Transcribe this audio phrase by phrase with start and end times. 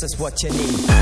[0.00, 0.95] this is what you need.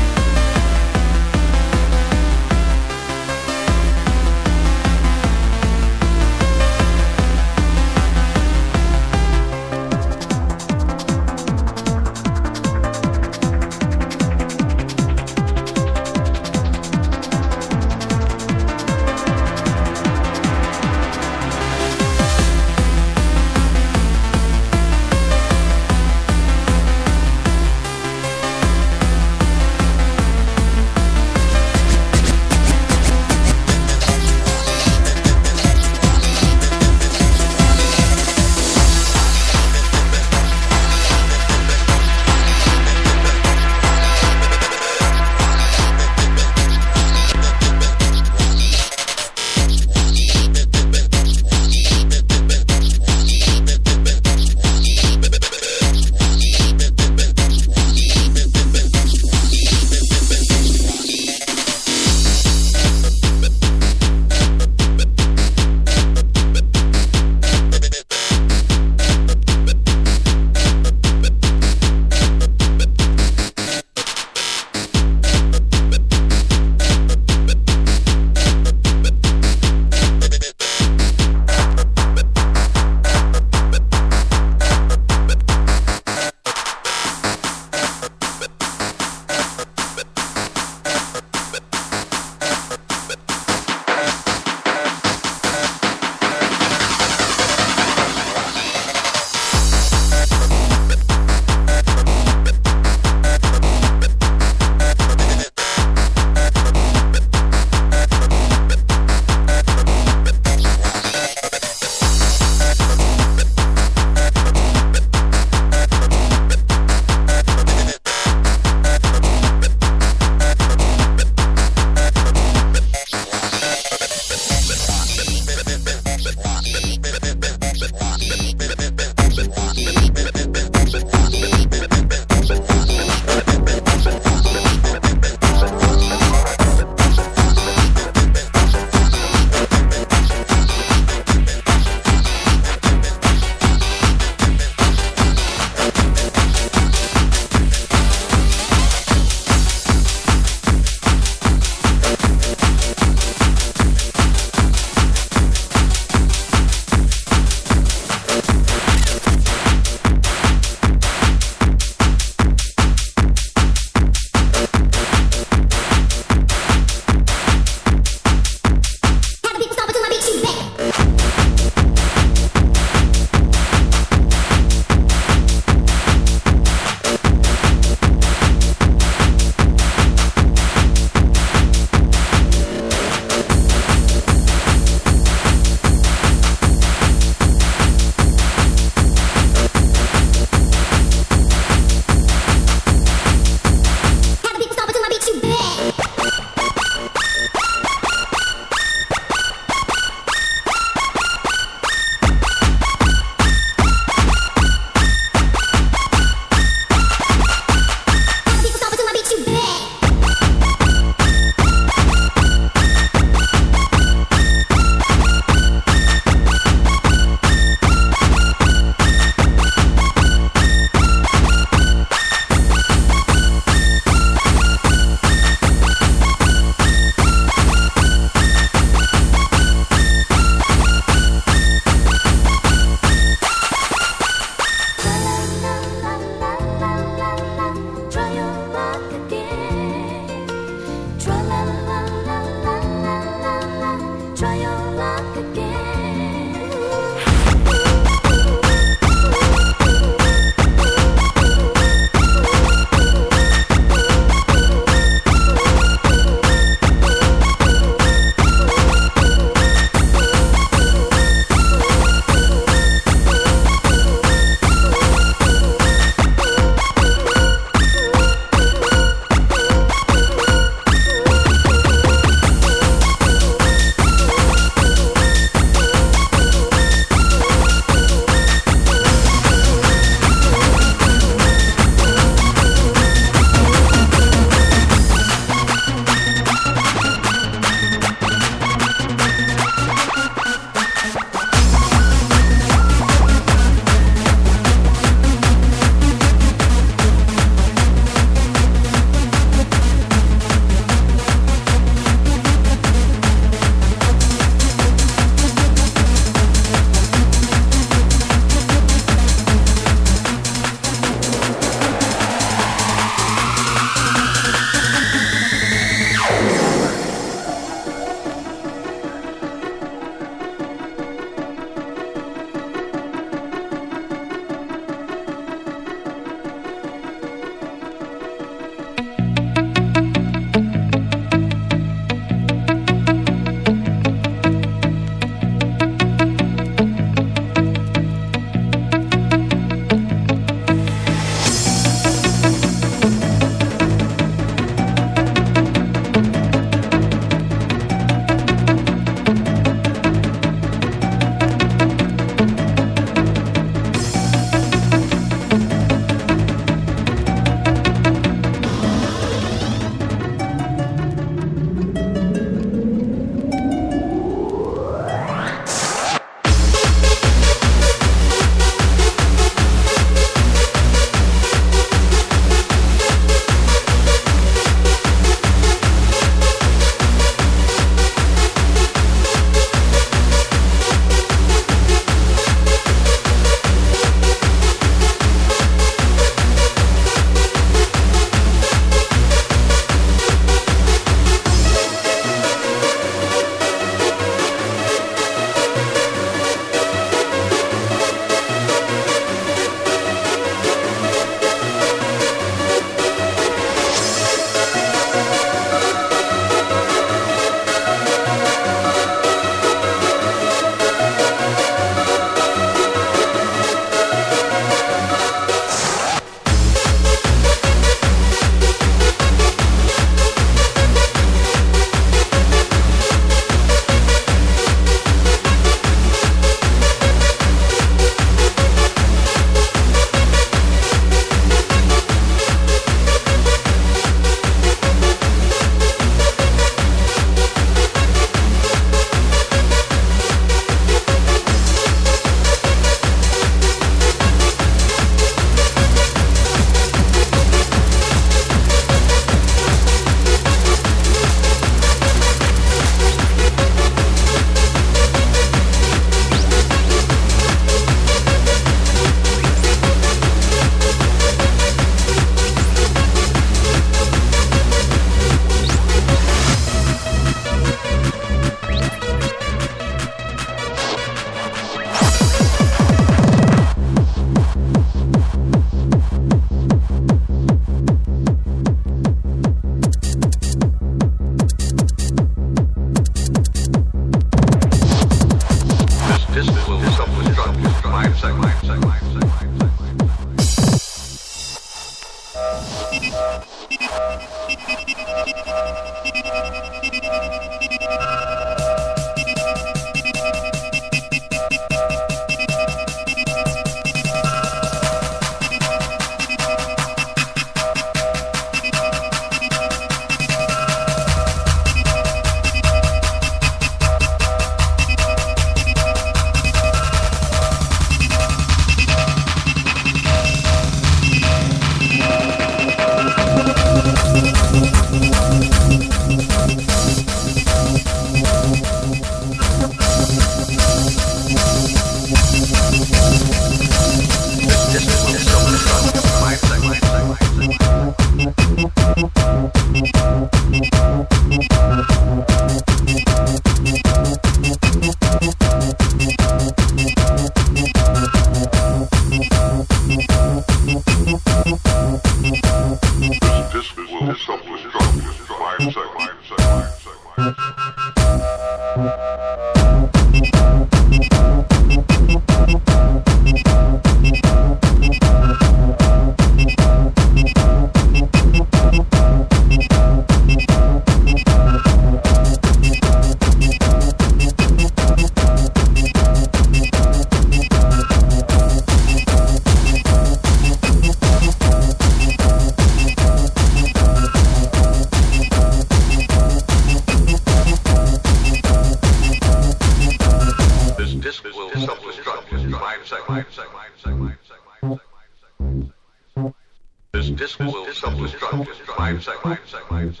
[598.04, 598.46] destruction.
[598.76, 600.00] Five seconds.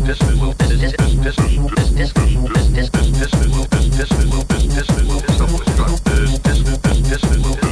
[0.08, 2.16] disc will this disc this disc this disc
[2.54, 7.00] this disc this disc will this disc will this disc will self-destruct this disc this
[7.10, 7.65] disc will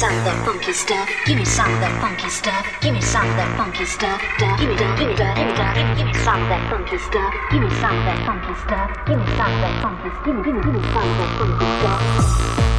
[0.00, 1.10] some of that funky stuff.
[1.26, 2.64] Give me some of that funky stuff.
[2.80, 4.18] Give me some of that funky stuff.
[4.38, 5.76] Give me that, give me that, give me that.
[5.98, 7.34] Give me some of that funky stuff.
[7.52, 8.88] Give me some of that funky stuff.
[9.04, 10.24] Give me some of that funky stuff.
[10.24, 12.69] Give me, give me, give me some of that funky stuff.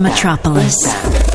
[0.00, 1.27] Metropolis.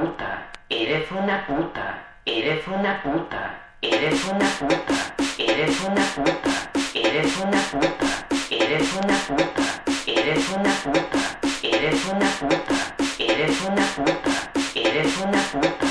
[0.00, 4.94] Puta, eres una puta, eres una puta, eres una puta,
[5.36, 8.06] eres una puta, eres una puta,
[8.50, 11.18] eres una puta, eres una puta,
[11.62, 12.78] eres una puta,
[13.18, 14.30] eres una puta,
[14.74, 15.90] eres una puta,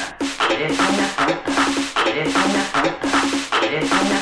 [0.50, 1.54] eres una puta,
[2.08, 4.19] eres una puta, eres una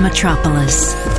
[0.00, 1.09] Metropolis.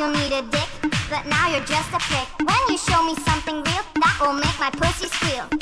[0.00, 0.68] you need a dick,
[1.10, 2.26] but now you're just a pick.
[2.38, 5.59] When you show me something real, that will make my pussy squeal.